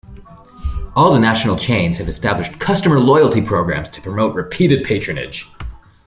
[0.95, 5.47] All the national chains have established customer loyalty programs to promote repeated patronage.